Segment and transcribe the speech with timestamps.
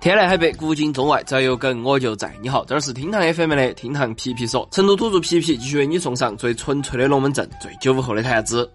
[0.00, 2.34] 天南海北，古今中外，只要有梗我就在。
[2.40, 8.68] 你好，这儿是厅堂 FM 的厅堂皮皮说，成都土著皮皮继续为你送上最纯粹的龙门阵，最九五后的谈资。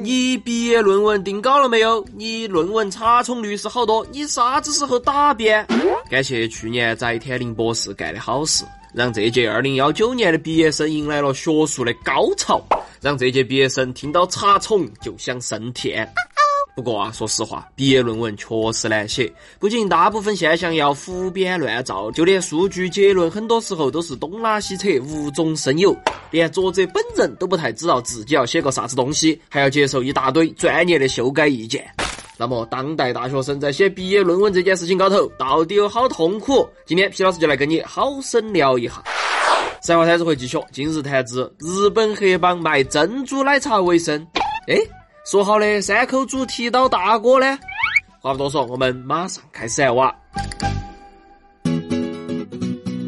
[0.00, 2.02] 你毕业论文定稿了没有？
[2.16, 4.06] 你论文查重率是好多？
[4.10, 5.66] 你啥子时候答辩？
[6.08, 8.64] 感谢去年翟天临博士干的好事，
[8.94, 12.62] 让这届二零幺九年的毕业生迎来了学术的高潮，
[13.02, 16.10] 让这届毕业生听到查重就想升天。
[16.78, 19.28] 不过啊，说实话，毕业论文确实难写。
[19.58, 25.92] 不仅大部分现象要胡编乱造，就连数据结论很多时候都是东拉西扯、无中生有，
[26.30, 31.84] 连作者本人都不太知道自己要写个啥子东西，还要接受一大堆专业的修改意见。
[32.36, 36.64] 那么，当代大学生在写毕业论文这件事情高头，到底有好痛苦？
[36.86, 39.02] 今天皮老师就来跟你好生聊一下。
[39.82, 44.24] 三话台子会继续，今日谈资：日本黑帮卖珍珠奶茶为生。
[44.68, 44.78] 哎。
[45.30, 47.58] 说好的三口组剃刀大哥呢？
[48.18, 50.10] 话不多说，我们马上开始来挖！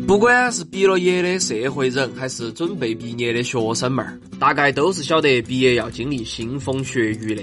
[0.06, 7.42] 不管是毕了业的社会人，还是准备毕业的学生们儿，大概都是晓得毕业要经历腥风血雨的。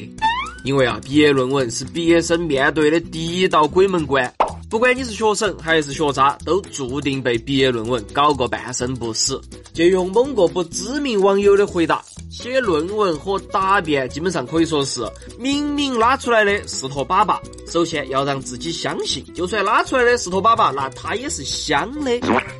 [0.64, 4.32] 因为啊，毕业论文是毕业生面对的第一道鬼门关。
[4.70, 9.42] 不管你是学生还是学渣，都注定被毕业论文搞个半生不死。
[9.74, 12.04] 借用某个不知名网友的回答。
[12.48, 15.06] 写论文和答辩基本上可以说是
[15.38, 17.38] 明明拉出来的是坨粑粑，
[17.70, 22.12] 首先要让自己相信，就算拉出来的是坨粑粑，那它也是香的。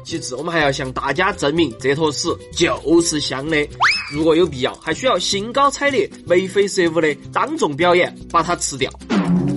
[0.04, 3.68] 其次，我们还要向大家证明这坨屎就是香的。
[4.12, 8.92] 如果有必要，还需要兴高采烈、眉飞色舞的当众表演把它吃掉。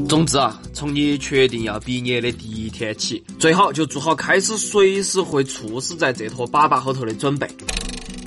[0.08, 7.48] 总之啊，从你确定要毕业的第一天起，最好就做好开始随时会猝死在这坨粑粑后头的准备。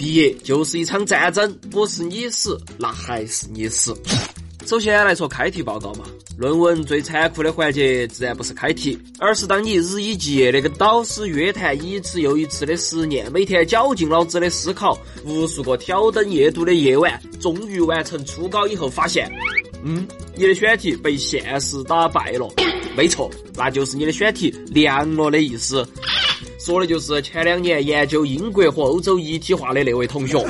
[0.03, 3.95] 毕业就是一场战争，不是你死，那还是你死。
[4.65, 6.03] 首先来说开题报告嘛，
[6.37, 19.31] 论文最残酷的环节自然不是开题，而是当你日以继夜的跟导师约谈一次又一次的实验，每天绞尽脑汁的思考，无数个挑灯夜读的夜晚，终于完成初稿以后，发现，
[19.85, 22.53] 嗯，你的选题被现实打败了。
[22.97, 25.87] 没错，那就是你的选题凉了的意思。
[26.65, 30.41] 说的就是前两年研究英国和欧洲一体化的那位同学，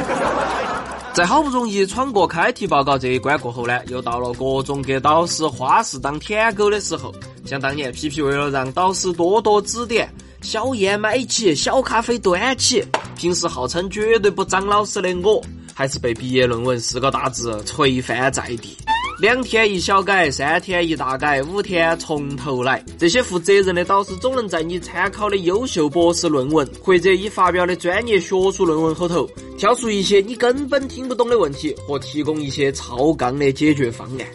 [1.12, 7.12] 在好不容易闯过开题报告这一关过后呢，又到了各种给导师花式当舔狗的时候。
[7.48, 10.08] 像当年皮皮为了让导师多多指点，
[10.44, 12.86] 小烟买起，小咖啡端起，
[13.18, 15.42] 平时号称绝对不张老师的我，
[15.74, 18.78] 还是被毕业论文四个大字锤翻在地。
[19.20, 22.84] 两天一小改，三天一大改，五天从头来。
[22.98, 34.28] 这些负责任的导师总能在你参考的优秀博士论文或者已发表的专业学术论文后头，挑出一些你根本听不懂的问题，和提供一些超纲的解决方案。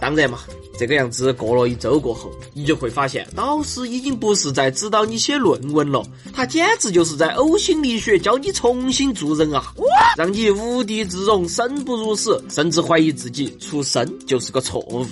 [0.00, 0.40] 当然嘛。
[0.78, 9.72] 这个样子过了一周过后，你就会发现，老师已经不是在指导你写论文了，他简直就是在呕心沥血教你重新做人啊！
[10.16, 15.04] 让你无地自容、生不如死，甚至怀疑自己出生就是个错误。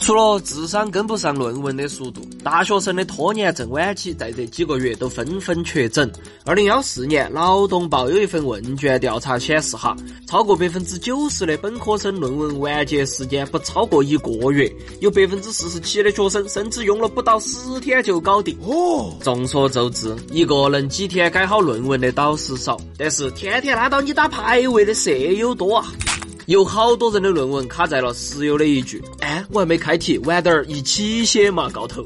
[0.00, 6.10] 除了智商跟不上论文的速度，大学生的拖延症晚期在这几个月都纷纷确诊。
[6.44, 9.94] 二零幺四年，劳动报有一份问卷调查显示，哈，
[10.26, 18.56] 超过百分之九十的本科生论文完结时间不超过一个月，有百分之四十七的学生甚至用了不到十天就搞定。
[18.62, 25.92] 哦，众所周知，一个能几天改好论文的导师少，但是天天拉到你打排位的舍友多啊。
[26.50, 32.04] 有好多人的论文卡在了室友的一句：“哎，我还没开题，晚点儿一起写嘛。”高头，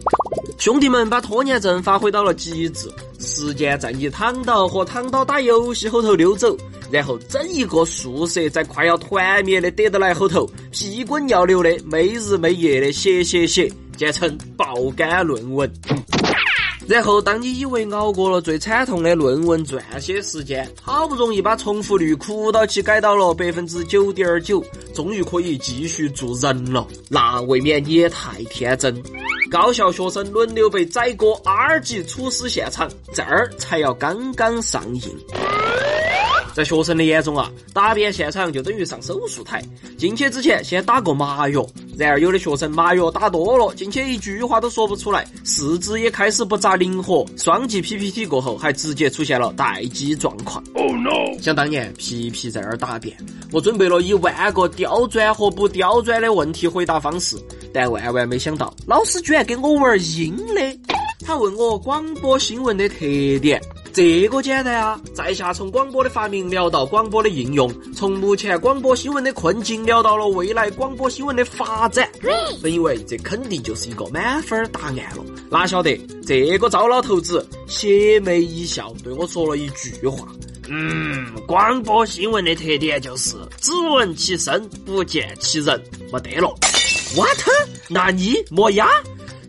[0.58, 2.86] 兄弟们把拖延症发挥到了极致，
[3.18, 6.54] 时间在你躺倒和躺倒打游戏后头溜走，
[6.90, 15.72] 然后整一个宿舍在快要团灭的得得来后头，屁滚尿流的没日没夜的写写写，简称爆肝论文。
[16.86, 24.62] 然后，当你以为熬过了最惨痛的论文撰写时间，好不容易把重复率哭到起改到了百分之九点九，
[24.94, 29.02] 终于可以继续做人了，那未免你也太天真。
[29.50, 35.02] 高校学生轮流被宰割 R 级处死现场，这儿才要刚刚上映。
[36.54, 39.60] 在学生的眼中啊，答辩现场就等于上手术台，
[39.98, 41.66] 进去之前先打个麻药。
[41.96, 47.26] 然而有的学生麻药打多了，进去一句话都说不出来，四肢也开始不咋灵活。
[47.36, 50.62] 双击 PPT 过后，还直接出现了待机状况。
[50.74, 51.40] Oh no！
[51.40, 53.16] 想当年皮皮在那儿答辩，
[53.52, 57.36] 我准备了一万个刁钻和不刁钻的问题回答方式，
[57.72, 60.94] 但万万没想到，老师居然跟我玩阴的。
[61.26, 62.96] 他问我广播新闻的特
[63.40, 63.60] 点。
[63.94, 65.00] 这个简单啊！
[65.14, 72.10] 在下从广播的发明聊到广播的应用，从目前广播新闻的困境聊到了未来广播新闻的发展。
[72.60, 75.96] 本以为这肯定就是一个满分答案了，哪晓得
[76.26, 80.26] 这个糟老头子邪魅一笑，对我说了一句话
[80.68, 85.80] ：“嗯，广播新闻的特点就是只闻其声，不见其人，
[86.12, 86.52] 没得了。
[87.14, 87.38] ”What？
[87.88, 88.88] 那你莫呀？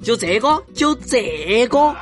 [0.03, 0.63] 就这个？
[0.75, 1.95] 就这个？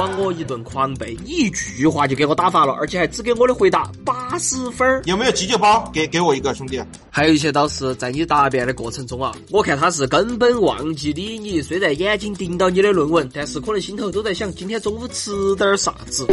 [0.00, 5.02] 往我一顿狂背，你一句话就给我打发了，而且还只给我的回答八十分。
[5.04, 5.90] 有没有急救包？
[5.92, 6.80] 给给我一个，兄弟。
[7.10, 16.26] 还有一些导师在你答辩的过程中啊，我看他是根本忘记理你，虽然眼睛盯到你的论文，但是可能心头都在想今天中午吃点啥子。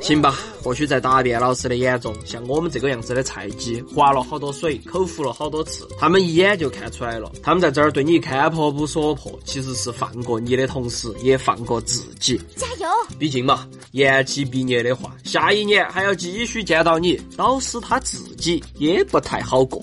[0.00, 7.30] 行吧，或许在答辩老师的眼中，像我们这个样子的菜鸡，划了好多水，口服了好多次，他们一眼就看出来了。
[7.42, 12.40] 他们在这儿对你看破不说破，其实是放过你的同时，也放过自己。
[12.56, 12.77] 加油！
[13.18, 19.80] 毕竟嘛，延期毕业的话，下一年还要继续见到你，老师他自己也不太好过。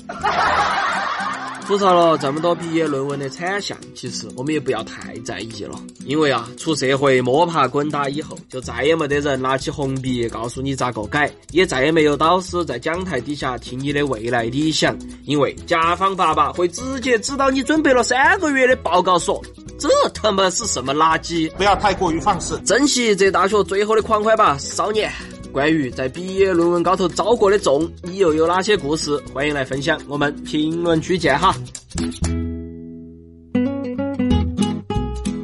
[1.68, 19.44] 吐槽了这么多毕业论文的惨象，其实我们也不要太在意了，因为啊，出社会摸爬滚打以后，就再也没得人拿起红笔告诉你咋个改，也再也没有导师在讲台底下听你的未来理想，因为甲方爸爸会直接指导你准备了三个月的报告说，
[19.88, 21.52] 这他妈是什么垃圾？
[21.52, 25.12] 不要太过于放肆，珍惜这大学最后的狂欢吧，少年。
[25.52, 29.16] 关于在毕业论文高头遭过的重，你又有哪些故事？
[29.32, 31.56] 欢迎来分享，我们评论区见哈。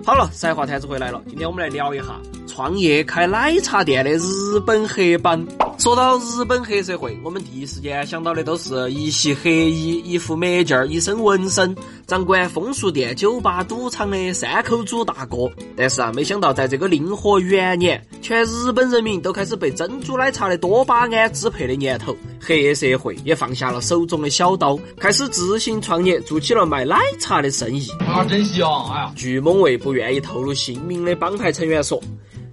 [0.03, 2.05] 好了，赛话坛子回来了，今天我们来聊一下。
[2.47, 5.45] 创业开奶茶店的日本黑帮。
[5.81, 11.75] 说到日本黑社会，我们第一时间想到的都是一袭黑衣、一副美镜、一身纹身，
[12.06, 15.50] 掌管风俗店、酒吧、赌场的三口组大哥。
[15.75, 27.89] 但是啊，没想到在这个令和元年，全日本人民都开始被珍珠奶茶的多巴胺支配的年头，黑社会也放下了手中的小刀，开始自行创业，做起了卖奶茶的生意。
[28.01, 28.69] 啊，真香！
[28.92, 32.00] 哎呀，据某位不愿意透露姓名的帮派成员说。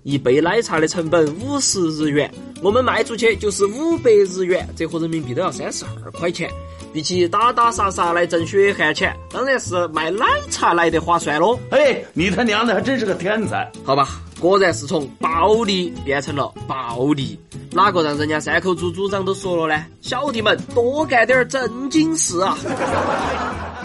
[0.05, 2.33] 一杯奶茶的成本五十日元，
[2.63, 6.51] 我们卖出去就是五百日元，折合人民币都要三十二块钱。
[6.91, 11.59] 比起打打杀杀来挣血汗钱，当然是卖奶茶来的划算喽。
[11.71, 13.71] 哎，你他娘的还真是个天才！
[13.85, 14.09] 好吧，
[14.41, 17.39] 果然是从暴利变成了暴利。
[17.71, 19.85] 哪个让人家三口组组长都说了呢？
[20.01, 22.57] 小弟们多干点正经事啊！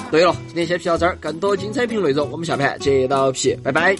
[0.09, 3.93] 对了，今天先皮到这儿，更多精彩评论内容，我们下盘接到皮，拜拜。